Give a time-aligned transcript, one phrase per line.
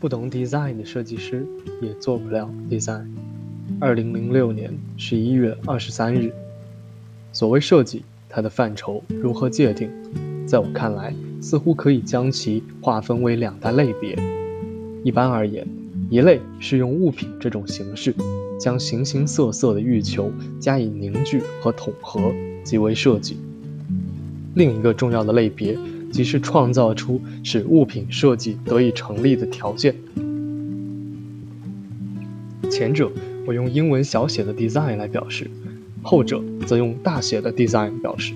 [0.00, 1.46] 不懂 design 的设计师
[1.82, 3.04] 也做不了 design。
[3.78, 6.32] 二零零六年十一月二十三日，
[7.34, 9.90] 所谓设计，它的范畴如何界定？
[10.46, 14.18] 在我看来，似乎可以将其划分为两大类别。
[15.04, 15.68] 一般而言，
[16.08, 18.14] 一类是用物品这种形式，
[18.58, 22.32] 将形形色色的欲求加以凝聚和统合，
[22.64, 23.36] 即为设计。
[24.54, 25.76] 另一个重要的类别。
[26.10, 29.94] 即是创造出使物品设计得以成立的条件。
[32.70, 33.10] 前者
[33.46, 35.50] 我用英文小写的 design 来表示，
[36.02, 38.32] 后者则用大写的 design 表示。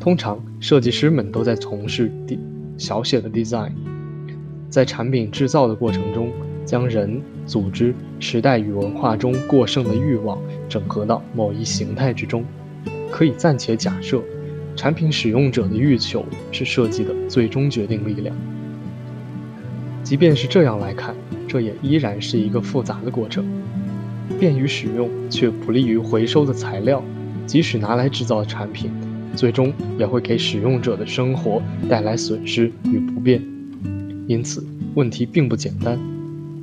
[0.00, 2.10] 通常设计师们都在从事
[2.78, 3.72] 小写的 design，
[4.70, 6.32] 在产品制造的过程中，
[6.64, 12.42] 将人、组织、时代与文化中过剩的欲望整合到某一形态之中。
[13.10, 14.22] 可以暂且假设。
[14.80, 18.34] 产品使用者的欲求是设计的最终决定力量。
[20.02, 21.14] 即便是这样来看，
[21.46, 23.44] 这也依然是一个复杂的过程。
[24.38, 27.04] 便于使用却不利于回收的材料，
[27.44, 28.90] 即使拿来制造产品，
[29.36, 33.42] 最终也会给使用者的生活带来损失与不便。
[34.26, 34.64] 因此，
[34.94, 35.98] 问题并不简单。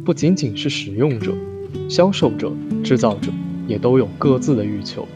[0.04, 1.36] 不仅仅是使用者、
[1.88, 2.52] 销售者、
[2.84, 3.32] 制造者，
[3.68, 5.08] 也都有各自的欲求。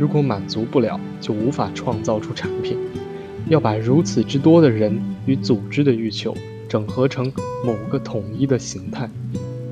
[0.00, 2.76] 如果满足不了，就无法创造出产品。
[3.48, 6.34] 要把如此之多的人与组织的欲求
[6.68, 7.32] 整合成
[7.64, 9.08] 某个统一的形态，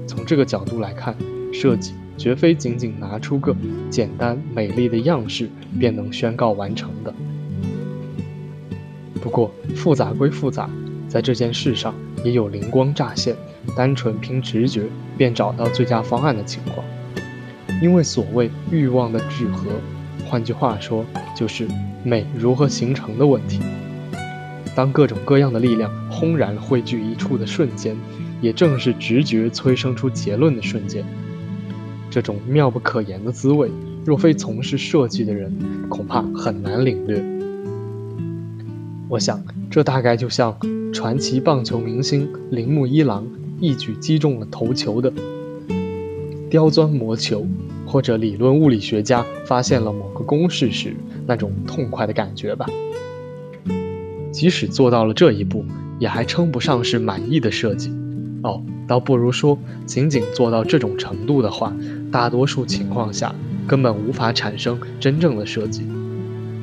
[0.06, 1.14] 从这个角度来看，
[1.52, 3.54] 设计绝非仅仅拿出个
[3.90, 7.12] 简单美丽的样式便能宣告完成的。
[9.20, 10.70] 不过，复杂归复杂，
[11.06, 13.36] 在这件事上也有灵光乍现、
[13.76, 14.84] 单纯凭直觉
[15.18, 16.84] 便找到最佳方案的情况。
[17.82, 19.66] 因为所谓欲望的聚合。
[20.32, 21.04] 换句话说，
[21.36, 21.68] 就是
[22.02, 23.60] 美如何形成的问题。
[24.74, 27.94] 当各种各样的力量轰然汇聚一处的瞬间，
[28.40, 31.04] 也正是直觉催生出结论的瞬间。
[32.10, 33.70] 这种妙不可言的滋味，
[34.06, 35.54] 若非从事设计的人，
[35.90, 37.22] 恐怕很难领略。
[39.10, 40.56] 我想，这大概就像
[40.94, 43.26] 传奇棒球明星铃木一郎
[43.60, 45.12] 一举击中了头球的
[46.52, 47.46] 刁钻魔球。
[47.86, 50.94] 或者理论物理学家发现了某个公式时
[51.26, 52.66] 那种痛快的感觉吧。
[54.30, 55.64] 即使做到了这一步，
[55.98, 57.90] 也还称不上是满意的设计。
[58.42, 61.74] 哦，倒不如说，仅仅做到这种程度的话，
[62.10, 63.34] 大多数情况下
[63.66, 65.86] 根本无法产生真正的设计。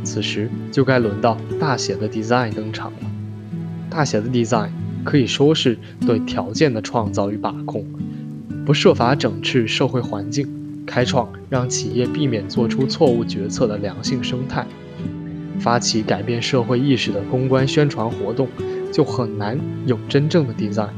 [0.03, 3.11] 此时就该轮到大写的 design 登场了。
[3.89, 4.69] 大写的 design
[5.03, 7.85] 可以说是对条件的创造与把控，
[8.69, 10.47] 不设法整治社会环境。
[10.85, 14.63] 开创让企业避免做出错误决策的良性生态，
[15.59, 18.47] 发起改变社会意识的公关宣传活动，
[18.93, 20.91] 就很难有真正的 design。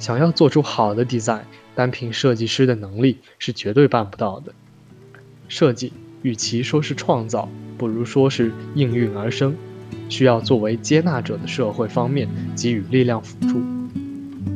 [0.00, 1.42] 想要做出好的 design，
[1.76, 4.52] 单凭设计师的能力是绝对办不到的。
[5.46, 5.92] 设计
[6.22, 7.48] 与其说是创造，
[7.78, 9.54] 不如说是应运而生，
[10.08, 13.62] 需要作为接纳者的社会方面给予力量辅助，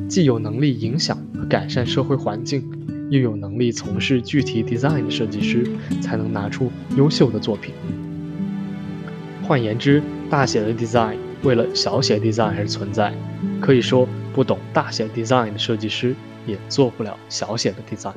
[0.08, 2.62] 既有能力影响和改善社会环境。
[3.10, 5.66] 又有能力从事具体 design 的设计师，
[6.00, 7.74] 才能拿出优秀的作品。
[9.42, 13.12] 换言之，大写的 design 为了小写 design 而存在。
[13.60, 16.14] 可以说，不懂大写 design 的设计师，
[16.46, 18.14] 也做不了小写的 design。